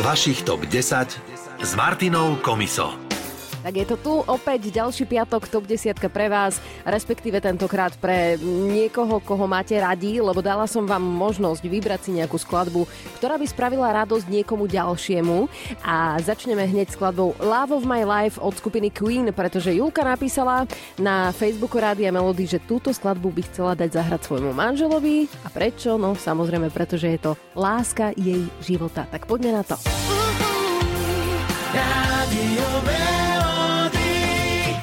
Vašich 0.00 0.42
top 0.42 0.60
10 0.60 1.20
s 1.62 1.74
Martinou 1.74 2.36
Komiso. 2.36 3.11
Tak 3.62 3.72
je 3.78 3.86
to 3.86 3.96
tu 3.96 4.12
opäť 4.26 4.74
ďalší 4.74 5.06
piatok, 5.06 5.46
top 5.46 5.70
10 5.70 5.94
pre 6.10 6.26
vás, 6.26 6.58
respektíve 6.82 7.38
tentokrát 7.38 7.94
pre 7.94 8.34
niekoho, 8.42 9.22
koho 9.22 9.46
máte 9.46 9.78
radi, 9.78 10.18
lebo 10.18 10.42
dala 10.42 10.66
som 10.66 10.82
vám 10.82 11.02
možnosť 11.02 11.62
vybrať 11.62 12.00
si 12.02 12.10
nejakú 12.18 12.34
skladbu, 12.42 12.90
ktorá 13.22 13.38
by 13.38 13.46
spravila 13.46 13.94
radosť 14.02 14.26
niekomu 14.26 14.66
ďalšiemu. 14.66 15.46
A 15.86 16.18
začneme 16.18 16.66
hneď 16.66 16.90
skladbou 16.90 17.38
Love 17.38 17.78
of 17.78 17.86
My 17.86 18.02
Life 18.02 18.42
od 18.42 18.58
skupiny 18.58 18.90
Queen, 18.90 19.30
pretože 19.30 19.70
Julka 19.70 20.02
napísala 20.02 20.66
na 20.98 21.30
Facebooku 21.30 21.78
Rádia 21.78 22.10
Melody, 22.10 22.50
že 22.50 22.58
túto 22.58 22.90
skladbu 22.90 23.30
by 23.30 23.42
chcela 23.46 23.72
dať 23.78 23.94
zahrať 23.94 24.20
svojmu 24.26 24.50
manželovi. 24.50 25.30
A 25.46 25.48
prečo? 25.54 25.94
No 25.94 26.18
samozrejme, 26.18 26.66
pretože 26.74 27.06
je 27.06 27.20
to 27.22 27.32
láska 27.54 28.10
jej 28.18 28.42
života. 28.58 29.06
Tak 29.06 29.30
poďme 29.30 29.54
na 29.54 29.62
to. 29.62 29.78
Radio 31.72 33.11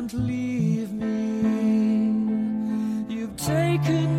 don't 0.00 0.12
leave 0.12 0.92
me. 0.92 1.42
You've 3.12 3.36
taken 3.36 4.17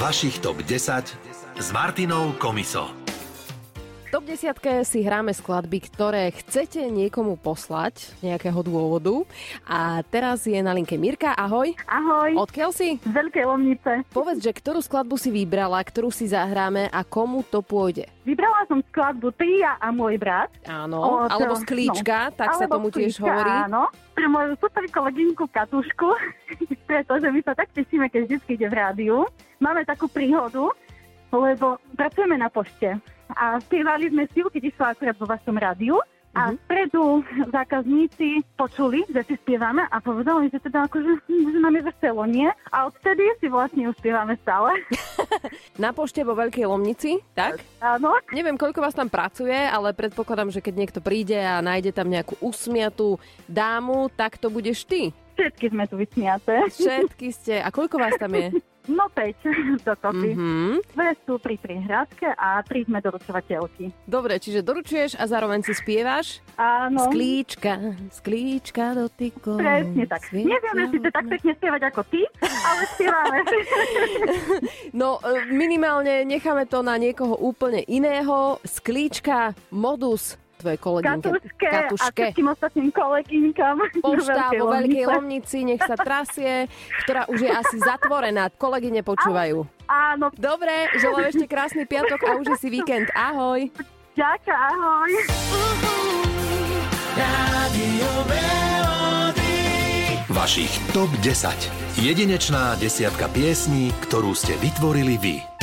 Vašich 0.00 0.38
top 0.38 0.56
10 0.56 1.18
s 1.60 1.72
Martinou 1.72 2.32
Komiso. 2.32 3.05
Top 4.16 4.24
10 4.24 4.56
si 4.88 5.04
hráme 5.04 5.28
skladby, 5.36 5.92
ktoré 5.92 6.32
chcete 6.32 6.88
niekomu 6.88 7.36
poslať 7.36 8.16
z 8.16 8.32
nejakého 8.32 8.64
dôvodu. 8.64 9.28
A 9.68 10.00
teraz 10.08 10.48
je 10.48 10.56
na 10.56 10.72
linke 10.72 10.96
Mirka. 10.96 11.36
Ahoj. 11.36 11.76
Ahoj. 11.84 12.32
Odkiaľ 12.48 12.72
si? 12.72 12.96
Z 13.04 13.12
Veľkej 13.12 13.44
Lomnice. 13.44 14.08
Povedz, 14.16 14.40
že 14.40 14.56
ktorú 14.56 14.80
skladbu 14.80 15.20
si 15.20 15.28
vybrala, 15.28 15.84
ktorú 15.84 16.08
si 16.08 16.32
zahráme 16.32 16.88
a 16.88 17.04
komu 17.04 17.44
to 17.44 17.60
pôjde? 17.60 18.08
Vybrala 18.24 18.64
som 18.64 18.80
skladbu 18.88 19.36
Ty 19.36 19.84
a 19.84 19.92
môj 19.92 20.16
brat. 20.16 20.48
Áno, 20.64 20.96
Od, 20.96 21.36
alebo 21.36 21.52
Sklíčka, 21.60 22.32
no, 22.32 22.40
tak 22.40 22.56
sa 22.56 22.64
tomu 22.72 22.88
tiež 22.88 23.20
hovorí. 23.20 23.52
Áno, 23.68 23.92
pre 24.16 24.32
moju 24.32 24.56
super 24.56 24.88
kolegynku 24.96 25.44
Katušku, 25.52 26.08
pretože 26.88 27.28
my 27.28 27.44
sa 27.44 27.52
tak 27.52 27.68
tešíme, 27.76 28.08
keď 28.08 28.32
vždy 28.32 28.36
ide 28.48 28.64
v 28.64 28.80
rádiu. 28.80 29.28
Máme 29.60 29.84
takú 29.84 30.08
príhodu, 30.08 30.72
lebo 31.36 31.76
pracujeme 31.92 32.40
na 32.40 32.48
pošte 32.48 32.96
a 33.32 33.58
spievali 33.62 34.12
sme 34.12 34.28
si 34.30 34.42
ju, 34.42 34.46
keď 34.52 34.62
išla 34.70 34.86
akurát 34.94 35.16
vo 35.18 35.26
vašom 35.26 35.56
rádiu, 35.58 35.98
A 36.36 36.52
vpredu 36.52 37.24
zákazníci 37.48 38.44
počuli, 38.60 39.08
že 39.08 39.24
si 39.24 39.40
spievame 39.40 39.88
a 39.88 39.96
povedali, 40.04 40.52
že 40.52 40.60
teda 40.60 40.84
akože, 40.84 41.24
hm, 41.24 41.48
že 41.48 41.58
nám 41.64 41.74
je 41.80 41.82
veselo, 41.88 42.22
nie? 42.28 42.44
A 42.68 42.92
odtedy 42.92 43.24
si 43.40 43.48
vlastne 43.48 43.88
uspievame 43.88 44.36
stále. 44.44 44.76
Na 45.80 45.96
pošte 45.96 46.20
vo 46.20 46.36
Veľkej 46.36 46.68
Lomnici, 46.68 47.24
tak? 47.32 47.64
Áno. 47.80 48.20
Neviem, 48.36 48.60
koľko 48.60 48.84
vás 48.84 48.92
tam 48.92 49.08
pracuje, 49.08 49.56
ale 49.56 49.96
predpokladám, 49.96 50.52
že 50.52 50.60
keď 50.60 50.74
niekto 50.76 51.00
príde 51.00 51.40
a 51.40 51.64
nájde 51.64 51.96
tam 51.96 52.12
nejakú 52.12 52.36
usmiatú 52.44 53.16
dámu, 53.48 54.12
tak 54.12 54.36
to 54.36 54.52
budeš 54.52 54.84
ty. 54.84 55.16
Všetky 55.40 55.72
sme 55.72 55.88
tu 55.88 55.96
vysmiaté. 55.96 56.68
Všetky 56.68 57.32
ste. 57.32 57.64
A 57.64 57.72
koľko 57.72 57.96
vás 57.96 58.12
tam 58.20 58.36
je? 58.36 58.52
No 58.86 59.10
5 59.10 59.42
dokopy. 59.88 60.30
Mhm. 60.34 60.94
Dve 60.94 61.08
sú 61.26 61.38
pri 61.42 61.56
prihrádzke 61.58 62.26
a 62.34 62.62
tri 62.62 62.86
sme 62.86 63.02
doručovateľky. 63.02 63.90
Dobre, 64.06 64.38
čiže 64.38 64.62
doručuješ 64.62 65.18
a 65.18 65.24
zároveň 65.26 65.66
si 65.66 65.74
spievaš? 65.74 66.40
Áno. 66.56 67.10
Sklíčka, 67.10 67.98
sklíčka 68.14 68.94
dotykov. 68.94 69.58
Presne 69.58 70.04
tak. 70.06 70.22
svietia 70.30 70.54
Nevieme 70.56 70.84
si 70.90 70.98
to 71.02 71.08
tak 71.10 71.26
pekne 71.26 71.52
spievať 71.58 71.82
ako 71.92 72.00
ty, 72.08 72.20
ale 72.42 72.82
spievame. 72.94 73.38
No, 74.96 75.20
e, 75.20 75.52
minimálne 75.52 76.24
necháme 76.24 76.64
to 76.64 76.80
na 76.80 76.96
niekoho 76.96 77.36
úplne 77.36 77.84
iného. 77.84 78.56
Sklíčka, 78.64 79.52
modus, 79.68 80.40
tvoje 80.56 80.76
kolegynke. 80.76 81.28
Katuške, 81.28 81.66
a 81.66 81.72
Katuške. 81.86 82.22
všetkým 82.32 82.48
ostatným 82.48 82.88
kolegynkám. 82.92 83.76
Pošta 84.00 84.50
do 84.52 84.64
vo 84.64 84.66
Veľkej 84.72 85.04
Lomnice. 85.04 85.12
Lomnici, 85.12 85.58
nech 85.64 85.82
sa 85.84 85.96
trasie, 85.96 86.66
ktorá 87.04 87.28
už 87.28 87.38
je 87.44 87.50
asi 87.52 87.76
zatvorená. 87.78 88.48
Kolegyne 88.56 89.04
počúvajú. 89.04 89.68
Áno, 89.86 90.26
Dobre, 90.34 90.90
želám 90.98 91.30
ešte 91.30 91.46
krásny 91.46 91.86
piatok 91.86 92.20
a 92.26 92.30
už 92.40 92.58
si 92.58 92.68
víkend. 92.72 93.06
Ahoj. 93.14 93.70
ďaká, 94.16 94.54
ahoj. 94.74 95.10
Vašich 100.36 100.68
TOP 100.92 101.08
10. 101.24 102.04
Jedinečná 102.04 102.76
desiatka 102.76 103.24
piesní, 103.32 103.88
ktorú 104.04 104.36
ste 104.36 104.52
vytvorili 104.60 105.16
vy. 105.16 105.55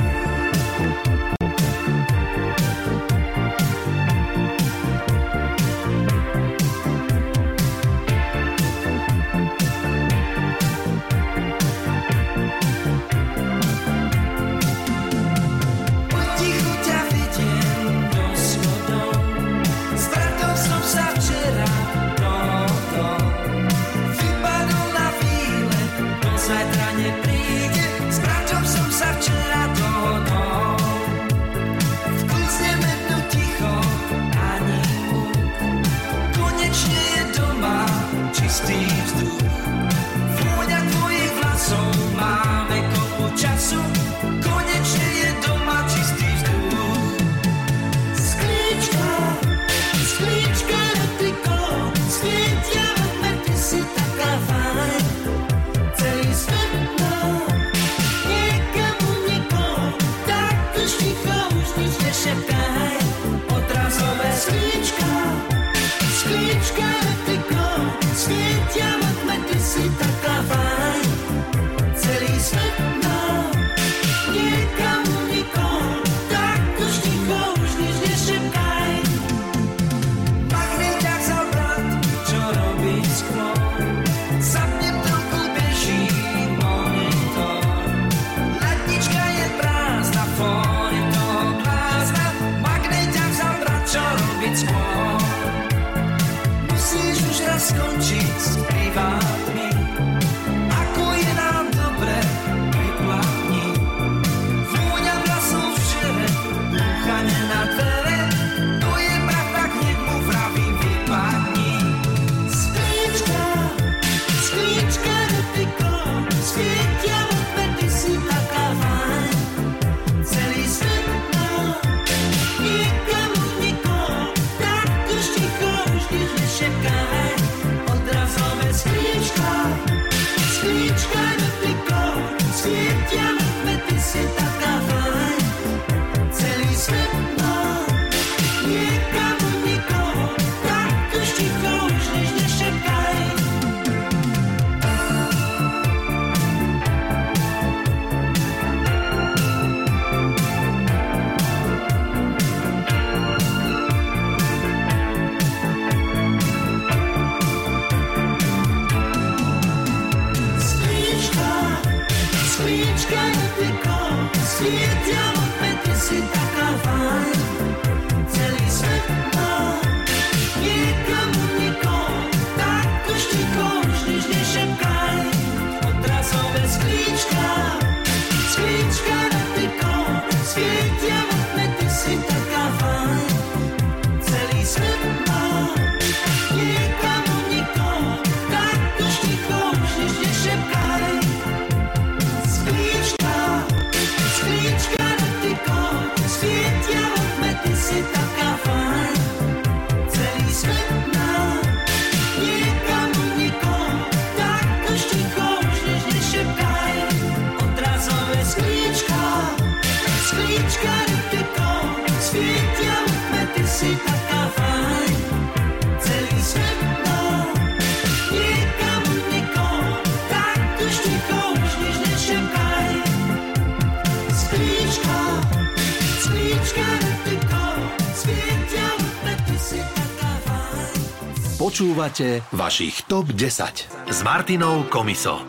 Počúvate 231.74 232.46
vašich 232.54 233.10
TOP 233.10 233.34
10 233.34 234.06
s 234.06 234.20
Martinou 234.22 234.86
Komiso. 234.94 235.42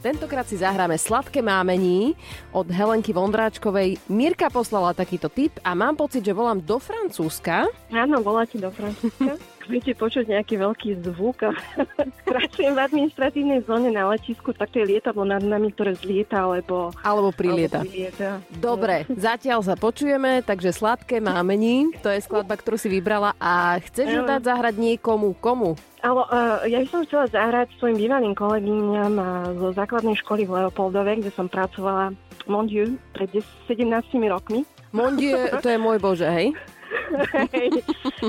Tentokrát 0.00 0.48
si 0.48 0.56
zahráme 0.56 0.96
Sladké 0.96 1.44
mámení 1.44 2.16
od 2.56 2.64
Helenky 2.72 3.12
Vondráčkovej. 3.12 4.00
Mirka 4.08 4.48
poslala 4.48 4.96
takýto 4.96 5.28
tip 5.28 5.52
a 5.60 5.76
mám 5.76 6.00
pocit, 6.00 6.24
že 6.24 6.32
volám 6.32 6.64
do 6.64 6.80
Francúzska. 6.80 7.68
Áno, 7.92 8.24
voláte 8.24 8.56
do 8.56 8.72
Francúzska. 8.72 9.36
Budete 9.70 9.94
počuť 9.94 10.24
nejaký 10.26 10.58
veľký 10.58 10.90
zvuk. 11.06 11.46
a 11.46 11.54
Pracujem 12.26 12.74
v 12.74 12.80
administratívnej 12.82 13.62
zóne 13.62 13.94
na 13.94 14.10
letisku, 14.10 14.50
tak 14.50 14.74
to 14.74 14.82
je 14.82 14.98
lietadlo 14.98 15.22
nad 15.22 15.38
nami, 15.38 15.70
ktoré 15.70 15.94
zlieta, 15.94 16.42
alebo... 16.42 16.90
Alebo 17.06 17.30
prilieta. 17.30 17.86
Alebo 17.86 17.94
prilieta. 17.94 18.28
Dobre, 18.50 19.06
zatiaľ 19.14 19.62
sa 19.62 19.78
počujeme, 19.78 20.42
takže 20.42 20.74
Sladké 20.74 21.22
mámení, 21.22 21.94
to 22.02 22.10
je 22.10 22.18
skladba, 22.18 22.58
ktorú 22.58 22.74
si 22.74 22.90
vybrala 22.90 23.38
a 23.38 23.78
chceš 23.78 24.10
ju 24.10 24.26
Áno. 24.26 24.30
dať 24.34 24.42
zahrať 24.42 24.74
niekomu, 24.74 25.38
komu? 25.38 25.78
Ale 26.02 26.26
uh, 26.26 26.66
ja 26.66 26.82
by 26.82 26.86
som 26.90 27.06
chcela 27.06 27.30
zahrať 27.30 27.70
svojim 27.78 27.94
bývalým 27.94 28.34
kolegyňam 28.34 29.14
uh, 29.22 29.54
zo 29.54 29.70
základnej 29.70 30.18
školy 30.18 30.50
v 30.50 30.66
Leopoldove, 30.66 31.22
kde 31.22 31.30
som 31.30 31.46
pracovala, 31.46 32.10
mon 32.50 32.66
dieu, 32.66 32.98
pred 33.14 33.30
10, 33.30 33.46
17 33.70 34.18
rokmi. 34.26 34.66
Mon 34.90 35.14
Dieu, 35.14 35.38
to 35.62 35.70
je 35.70 35.78
môj 35.78 36.02
bože, 36.02 36.26
hej? 36.26 36.50
hej, 37.54 37.70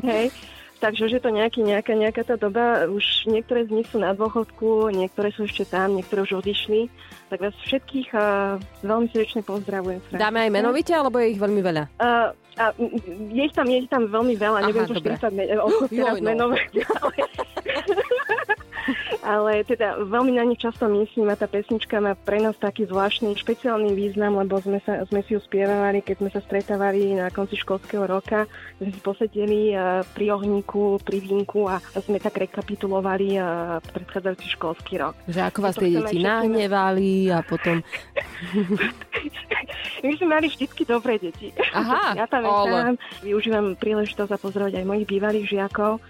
hej. 0.05 0.25
Takže 0.81 1.05
už 1.05 1.11
je 1.13 1.21
to 1.21 1.29
nejaký, 1.29 1.61
nejaká, 1.61 1.93
nejaká 1.93 2.25
tá 2.25 2.41
doba, 2.41 2.89
už 2.89 3.29
niektoré 3.29 3.69
z 3.69 3.71
nich 3.77 3.87
sú 3.93 4.01
na 4.01 4.17
dôchodku, 4.17 4.89
niektoré 4.89 5.29
sú 5.29 5.45
ešte 5.45 5.69
tam, 5.69 5.93
niektoré 5.93 6.25
už 6.25 6.41
odišli. 6.41 6.89
Tak 7.29 7.37
vás 7.37 7.53
všetkých 7.69 8.09
uh, 8.17 8.57
veľmi 8.81 9.05
srdečne 9.13 9.45
pozdravujem. 9.45 10.01
Dáme 10.09 10.41
aj 10.41 10.49
menovite, 10.49 10.89
alebo 10.97 11.21
je 11.21 11.37
ich 11.37 11.39
veľmi 11.39 11.61
veľa? 11.61 11.83
Uh, 12.01 12.33
a, 12.57 12.73
je 13.29 13.41
ich 13.45 13.53
tam, 13.53 13.69
je 13.69 13.77
ich 13.85 13.89
tam 13.93 14.09
veľmi 14.09 14.35
veľa, 14.35 14.57
Aha, 14.57 14.67
neviem 14.73 14.89
to 14.89 14.97
dobre. 14.97 15.13
40 15.21 15.37
me- 15.37 15.47
o- 15.61 15.85
teraz 15.87 16.17
Joj, 16.17 16.19
no. 16.19 16.27
menovať, 16.33 16.71
ale, 16.81 17.15
ale 19.31 19.63
teda 19.63 20.03
veľmi 20.03 20.35
na 20.35 20.43
nich 20.43 20.59
často 20.59 20.91
myslím 20.91 21.31
a 21.31 21.39
tá 21.39 21.47
pesnička 21.47 22.03
má 22.03 22.19
pre 22.19 22.43
nás 22.43 22.59
taký 22.59 22.83
zvláštny, 22.83 23.39
špeciálny 23.39 23.95
význam, 23.95 24.35
lebo 24.35 24.59
sme, 24.59 24.83
sa, 24.83 25.07
sme 25.07 25.23
si 25.23 25.33
ju 25.33 25.39
spievali, 25.39 26.03
keď 26.03 26.15
sme 26.19 26.29
sa 26.35 26.43
stretávali 26.43 27.15
na 27.15 27.31
konci 27.31 27.55
školského 27.55 28.03
roka, 28.03 28.43
sme 28.83 28.91
si 28.91 28.99
posedeli 28.99 29.71
uh, 29.71 30.03
pri 30.03 30.35
ohníku, 30.35 30.99
pri 30.99 31.23
vínku 31.23 31.71
a 31.71 31.79
sme 32.03 32.19
tak 32.19 32.43
rekapitulovali 32.43 33.39
uh, 33.39 33.79
predchádzajúci 33.79 34.47
školský 34.59 34.99
rok. 34.99 35.15
Že 35.31 35.41
ako 35.47 35.59
vás 35.63 35.75
tie 35.79 35.95
deti 35.95 36.19
nahnevali 36.19 37.31
a 37.31 37.39
potom... 37.39 37.79
My 40.01 40.11
sme 40.17 40.27
mali 40.27 40.49
vždycky 40.49 40.81
dobré 40.81 41.21
deti. 41.21 41.53
Aha, 41.71 42.17
ja 42.17 42.25
ale- 42.25 42.97
využívam 43.21 43.77
príležitosť 43.77 44.33
a 44.33 44.41
pozdravať 44.41 44.81
aj 44.81 44.85
mojich 44.89 45.07
bývalých 45.07 45.45
žiakov, 45.47 46.01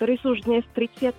ktorí 0.00 0.16
sú 0.24 0.32
už 0.32 0.48
dnes 0.48 0.64
30 0.72 1.12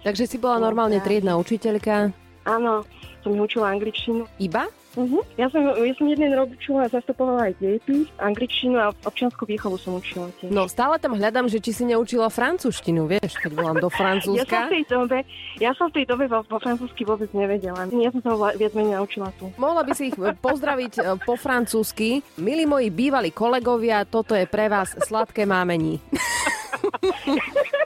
Takže 0.00 0.24
si 0.24 0.40
bola 0.40 0.56
normálne 0.56 0.96
triedna 1.04 1.36
učiteľka. 1.36 2.08
Áno, 2.48 2.80
som 3.20 3.36
učila 3.36 3.76
angličtinu. 3.76 4.24
Iba? 4.40 4.64
Uh-huh. 4.96 5.20
Ja, 5.36 5.52
som, 5.52 5.60
ja 5.60 5.92
som 5.92 6.08
jeden 6.08 6.32
rok 6.32 6.56
učila 6.56 6.88
zastupovala 6.88 7.52
aj 7.52 7.60
dejepis, 7.60 8.08
angličtinu 8.16 8.80
a 8.80 8.96
občianskú 9.04 9.44
výchovu 9.44 9.76
som 9.76 10.00
učila 10.00 10.32
tiež. 10.40 10.48
No 10.48 10.64
stále 10.72 10.96
tam 10.96 11.20
hľadám, 11.20 11.52
že 11.52 11.60
či 11.60 11.76
si 11.76 11.84
neučila 11.84 12.32
francúzštinu, 12.32 13.04
vieš, 13.04 13.36
keď 13.44 13.52
volám 13.60 13.76
do 13.84 13.92
Ja 13.92 13.92
som 13.92 14.00
Francúzska. 14.00 14.56
v 14.56 14.72
tej 14.72 14.84
dobe, 14.88 15.18
ja 15.60 15.70
som 15.76 15.86
v 15.92 15.94
tej 16.00 16.04
dobe 16.08 16.24
vo, 16.30 16.40
vo 16.48 16.58
francúzsky 16.62 17.02
vôbec 17.04 17.28
nevedela. 17.36 17.84
Ja 17.92 18.08
som 18.08 18.20
sa 18.24 18.56
viac 18.56 18.72
menej 18.72 18.96
naučila 18.96 19.28
tu. 19.36 19.52
Mohla 19.60 19.84
by 19.84 19.92
si 19.92 20.08
ich 20.08 20.16
pozdraviť 20.16 20.92
e, 20.96 21.02
po 21.20 21.36
francúzsky. 21.36 22.24
Milí 22.40 22.64
moji 22.64 22.88
bývalí 22.88 23.34
kolegovia, 23.34 24.08
toto 24.08 24.32
je 24.32 24.48
pre 24.48 24.72
vás 24.72 24.96
sladké 24.96 25.44
mámení. 25.44 26.00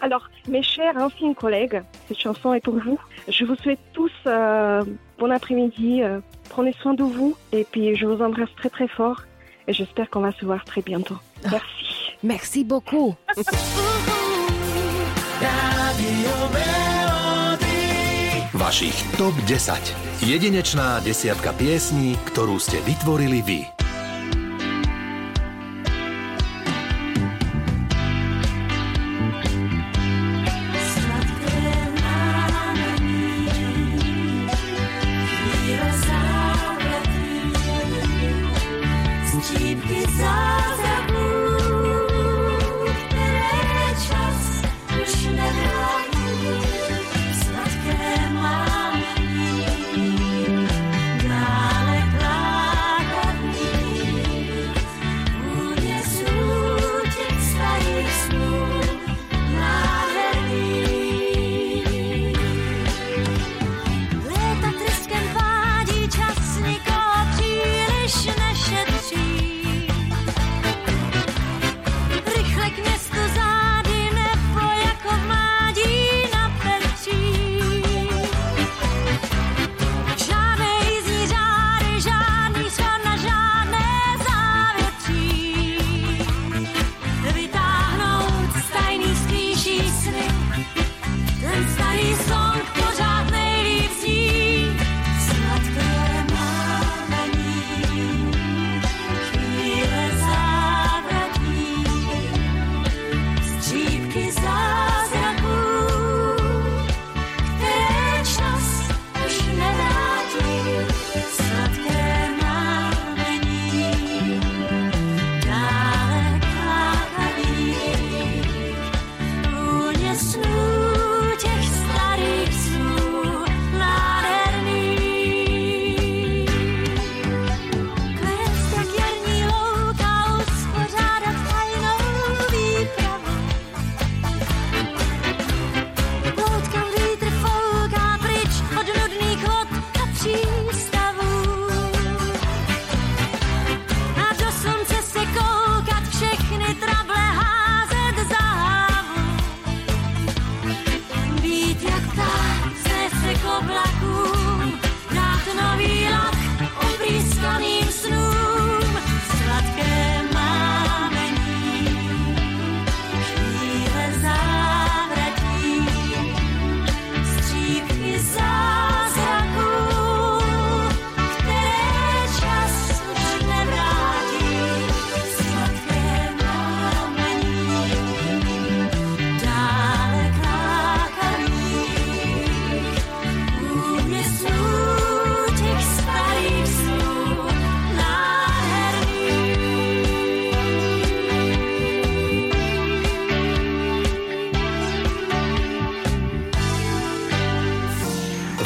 Alors, 0.00 0.28
mes 0.48 0.62
chers 0.62 0.96
anciens 0.96 1.34
collègues, 1.34 1.82
cette 2.06 2.18
chanson 2.18 2.54
est 2.54 2.60
pour 2.60 2.78
vous. 2.78 2.98
Je 3.28 3.44
vous 3.44 3.56
souhaite 3.56 3.80
tous 3.92 4.12
euh, 4.26 4.82
bon 5.18 5.30
après-midi. 5.30 6.02
euh, 6.02 6.20
prenez 6.48 6.72
soin 6.80 6.94
de 6.94 7.02
vous 7.02 7.36
et 7.52 7.64
puis 7.64 7.94
je 7.94 8.06
vous 8.06 8.22
embrasse 8.22 8.54
très 8.56 8.70
très 8.70 8.88
fort 8.88 9.22
et 9.66 9.72
j'espère 9.72 10.08
qu'on 10.10 10.20
va 10.20 10.32
se 10.32 10.44
voir 10.44 10.64
très 10.64 10.82
bientôt. 10.82 11.16
Merci. 11.50 12.16
Merci 12.22 12.64
beaucoup. 12.64 13.14
Vašich 18.54 18.98
TOP 19.18 19.34
10. 19.46 19.94
Jedinečná 20.18 20.98
desiatka 21.06 21.54
piesní, 21.54 22.18
ktorú 22.26 22.58
ste 22.58 22.82
vytvorili 22.82 23.38
vy. 23.38 23.77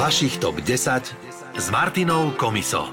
Vašich 0.03 0.43
TOP 0.43 0.59
10 0.59 1.15
s 1.55 1.67
Martinou 1.71 2.35
Komiso. 2.35 2.91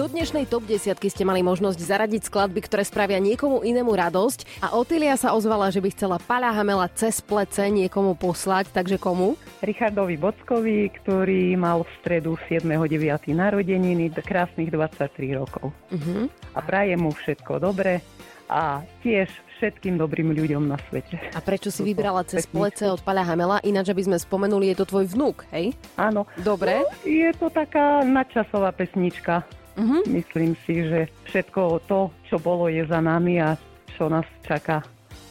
Do 0.00 0.08
dnešnej 0.08 0.48
top 0.48 0.64
10 0.64 0.96
ste 0.96 1.20
mali 1.20 1.44
možnosť 1.44 1.76
zaradiť 1.76 2.24
skladby, 2.24 2.64
ktoré 2.64 2.88
spravia 2.88 3.20
niekomu 3.20 3.60
inému 3.60 3.92
radosť 3.92 4.64
a 4.64 4.72
Otília 4.72 5.12
sa 5.20 5.36
ozvala, 5.36 5.68
že 5.68 5.84
by 5.84 5.92
chcela 5.92 6.16
Paľa 6.16 6.56
Hamela 6.56 6.88
cez 6.96 7.20
plece 7.20 7.68
niekomu 7.68 8.16
poslať, 8.16 8.72
takže 8.72 8.96
komu? 8.96 9.36
Richardovi 9.60 10.16
Bockovi, 10.16 10.88
ktorý 10.88 11.52
mal 11.60 11.84
v 11.84 11.90
stredu 12.00 12.40
7.9. 12.48 12.96
narodeniny, 13.28 14.08
krásnych 14.16 14.72
23 14.72 15.36
rokov. 15.36 15.68
Uh-huh. 15.92 16.32
A 16.56 16.64
prajem 16.64 17.04
mu 17.04 17.12
všetko 17.12 17.60
dobré 17.60 18.00
a 18.48 18.80
tiež 19.04 19.28
všetkým 19.58 19.98
dobrým 19.98 20.30
ľuďom 20.30 20.70
na 20.70 20.78
svete. 20.88 21.18
A 21.34 21.42
prečo 21.42 21.74
si 21.74 21.82
vybrala 21.82 22.22
cez 22.22 22.46
plece 22.46 22.86
od 22.86 23.02
Paľa 23.02 23.26
Hamela? 23.34 23.58
Ináč, 23.66 23.90
aby 23.90 24.06
sme 24.06 24.16
spomenuli, 24.16 24.70
je 24.70 24.76
to 24.78 24.86
tvoj 24.86 25.10
vnúk, 25.10 25.42
hej? 25.50 25.74
Áno, 25.98 26.30
Dobre. 26.38 26.86
je 27.02 27.28
to 27.34 27.50
taká 27.50 28.06
nadčasová 28.06 28.70
pesnička. 28.70 29.42
Uh-huh. 29.74 30.02
Myslím 30.06 30.54
si, 30.66 30.86
že 30.86 31.10
všetko 31.30 31.86
to, 31.90 32.10
čo 32.30 32.38
bolo, 32.38 32.70
je 32.70 32.86
za 32.86 33.02
nami 33.02 33.42
a 33.42 33.58
čo 33.98 34.06
nás 34.06 34.26
čaká. 34.46 34.82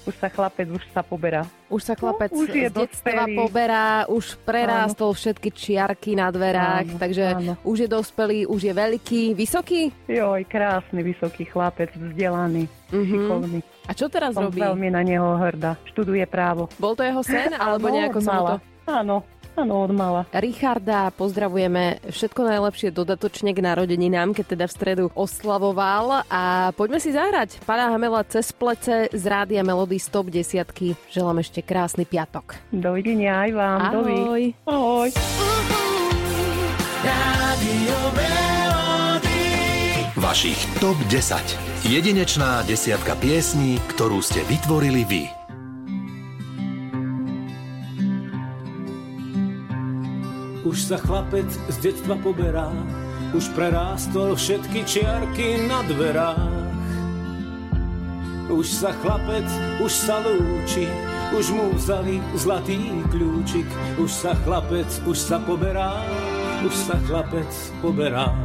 Už 0.07 0.15
sa 0.15 0.31
chlapec, 0.31 0.65
už 0.65 0.83
sa 0.89 1.03
poberá. 1.03 1.43
Už 1.67 1.83
sa 1.83 1.91
chlapec 1.91 2.31
No, 2.31 2.39
už 2.39 2.47
z 2.47 2.71
detstva 2.71 3.27
poberá, 3.27 4.07
už 4.07 4.39
prerástol 4.41 5.11
všetky 5.11 5.51
čiarky 5.51 6.15
na 6.15 6.31
dverách, 6.31 6.87
Áno, 6.87 6.97
takže 6.97 7.23
áno. 7.29 7.53
už 7.61 7.77
je 7.77 7.89
dospelý, 7.89 8.39
už 8.47 8.61
je 8.61 8.73
veľký, 8.73 9.23
vysoký. 9.33 9.91
Joj, 10.07 10.47
krásny, 10.47 11.03
vysoký 11.03 11.43
chlapec, 11.43 11.91
vzdelaný, 11.91 12.71
Mhm. 12.87 13.03
šikovný. 13.05 13.59
A 13.83 13.91
čo 13.91 14.07
teraz 14.07 14.31
Som 14.31 14.47
robí? 14.47 14.63
veľmi 14.63 14.87
na 14.89 15.03
neho 15.03 15.27
hrdá. 15.35 15.75
Študuje 15.85 16.23
právo. 16.23 16.71
Bol 16.77 16.95
to 16.95 17.03
jeho 17.03 17.19
sen, 17.19 17.51
alebo 17.59 17.87
Áno, 17.87 17.95
nejako 17.97 18.19
sa 18.23 18.33
to... 18.39 18.55
Áno, 18.87 19.15
áno, 19.57 19.83
od 19.83 19.91
mala. 19.91 20.21
Richarda 20.31 21.09
pozdravujeme 21.11 21.99
všetko 22.07 22.41
najlepšie 22.45 22.89
dodatočne 22.93 23.51
k 23.51 23.59
narodeninám, 23.65 24.37
keď 24.37 24.45
teda 24.53 24.65
v 24.69 24.75
stredu 24.77 25.05
oslavoval 25.17 26.23
a 26.29 26.71
poďme 26.77 27.01
si 27.01 27.11
zahrať 27.11 27.65
Pana 27.65 27.89
Hamela 27.91 28.21
cez 28.29 28.53
plece 28.53 29.09
z 29.09 29.23
rádia 29.25 29.65
Melody 29.65 29.97
Stop 29.97 30.29
10. 30.29 30.69
Želám 31.09 31.41
ešte 31.41 31.65
krásny 31.65 32.05
piatok. 32.05 32.55
Dovidenia 32.69 33.49
aj 33.49 33.51
vám. 33.51 33.79
Dovi. 33.91 34.17
Ahoj. 34.17 34.43
Ahoj. 34.69 35.09
Vašich 40.17 40.59
TOP 40.83 40.97
10. 41.07 41.87
Jedinečná 41.87 42.65
desiatka 42.67 43.15
piesní, 43.15 43.79
ktorú 43.95 44.19
ste 44.19 44.43
vytvorili 44.49 45.07
vy. 45.07 45.36
Už 50.67 50.83
sa 50.83 50.99
chlapec 50.99 51.47
z 51.47 51.75
detstva 51.79 52.19
poberá, 52.19 52.67
už 53.31 53.55
prerástol 53.55 54.35
všetky 54.35 54.83
čiarky 54.83 55.63
na 55.63 55.79
dverách. 55.87 56.43
Už 58.51 58.67
sa 58.67 58.91
chlapec, 58.99 59.47
už 59.79 59.87
sa 59.87 60.19
lúči, 60.19 60.91
už 61.31 61.55
mu 61.55 61.71
vzali 61.71 62.19
zlatý 62.35 62.99
kľúčik. 63.07 63.63
Už 63.95 64.11
sa 64.11 64.35
chlapec, 64.43 64.91
už 65.07 65.15
sa 65.15 65.39
poberá, 65.39 66.03
už 66.67 66.75
sa 66.75 66.99
chlapec 67.07 67.47
poberá. 67.79 68.35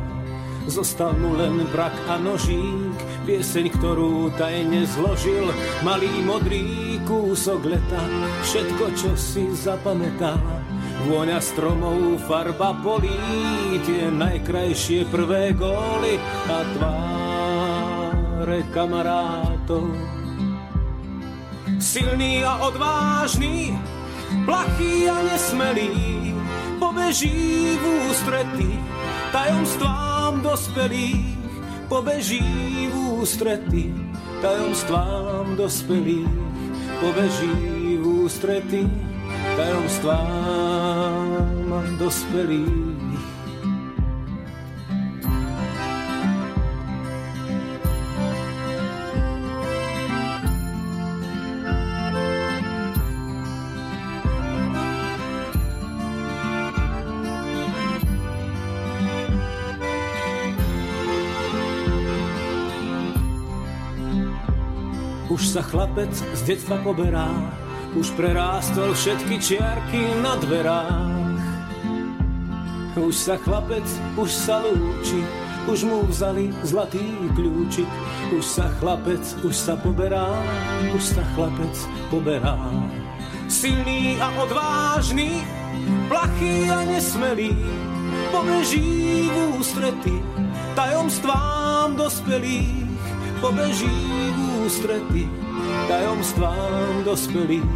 Zostal 0.70 1.18
mu 1.18 1.34
len 1.34 1.66
brak 1.74 1.94
a 2.06 2.22
nožík, 2.22 3.02
pieseň, 3.26 3.66
ktorú 3.82 4.30
tajne 4.38 4.86
zložil. 4.86 5.50
Malý 5.82 6.22
modrý 6.22 7.02
kúsok 7.02 7.66
leta, 7.66 8.02
všetko, 8.46 8.84
čo 8.94 9.10
si 9.18 9.50
zapamätá. 9.58 10.61
Vôňa 11.02 11.42
stromov, 11.42 12.22
farba 12.30 12.78
polí, 12.78 13.10
tie 13.82 14.06
najkrajšie 14.06 15.10
prvé 15.10 15.50
góly 15.50 16.14
a 16.46 16.58
tváre 16.78 18.62
kamarátov. 18.70 19.90
Silný 21.82 22.46
a 22.46 22.70
odvážny, 22.70 23.74
plachý 24.46 25.10
a 25.10 25.18
nesmelý, 25.26 25.90
pobeží 26.78 27.74
v 27.74 27.84
ústrety 28.06 28.70
tajomstvám 29.34 30.38
dospelých, 30.46 31.34
pobeží 31.90 32.46
v 32.86 32.96
ústrety 33.18 33.90
tajomstvám 34.38 35.58
dospelých, 35.58 36.30
pobeží 37.02 37.58
v 37.98 38.04
ústrety 38.06 39.11
tajomstvám 39.56 41.42
dospelých. 41.98 42.92
Už 65.32 65.48
sa 65.48 65.64
chlapec 65.64 66.12
z 66.12 66.40
detstva 66.44 66.76
poberá, 66.84 67.24
už 67.96 68.16
prerástol 68.16 68.96
všetky 68.96 69.36
čiarky 69.38 70.02
na 70.24 70.36
dverách. 70.40 71.40
Už 72.96 73.14
sa 73.16 73.40
chlapec, 73.40 73.84
už 74.20 74.28
sa 74.28 74.60
lúči, 74.64 75.24
už 75.64 75.88
mu 75.88 76.04
vzali 76.08 76.52
zlatý 76.64 77.04
kľúčik. 77.32 77.88
Už 78.32 78.44
sa 78.44 78.68
chlapec, 78.80 79.22
už 79.44 79.54
sa 79.56 79.76
poberá, 79.76 80.28
už 80.92 81.02
sa 81.02 81.22
chlapec 81.36 81.74
poberá. 82.12 82.56
Silný 83.48 84.16
a 84.20 84.28
odvážny, 84.40 85.44
plachý 86.08 86.68
a 86.72 86.84
nesmelý, 86.84 87.52
pobeží 88.32 89.28
v 89.28 89.36
ústrety 89.60 90.16
tajomstvám 90.72 91.96
dospelých, 91.96 92.88
pobeží 93.40 93.92
v 94.32 94.38
ústrety 94.64 95.28
tajomstvám 95.88 97.04
dospelých, 97.04 97.70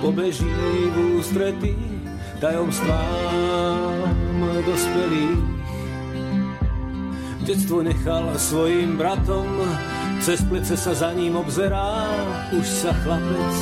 pobeží 0.00 0.54
v 0.94 0.96
ústrety 1.18 1.76
tajomstvám 2.40 4.14
dospelých. 4.66 5.42
Detstvo 7.48 7.80
nechal 7.80 8.36
svojim 8.36 9.00
bratom, 9.00 9.48
cez 10.20 10.44
plece 10.44 10.76
sa 10.76 10.92
za 10.92 11.16
ním 11.16 11.36
obzerá, 11.36 12.04
už 12.52 12.66
sa 12.66 12.92
chlapec 12.92 13.54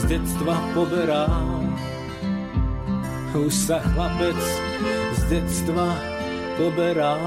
z 0.00 0.02
detstva 0.08 0.56
poberá. 0.72 1.28
Už 3.36 3.52
sa 3.52 3.84
chlapec 3.92 4.40
z 5.12 5.20
detstva 5.28 5.92
poberá. 6.56 7.20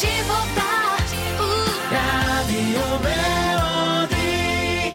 Života. 0.00 0.57